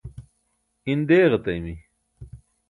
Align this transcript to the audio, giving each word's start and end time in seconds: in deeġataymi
in 0.91 0.99
deeġataymi 1.09 1.75